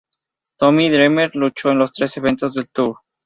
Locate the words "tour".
2.71-3.01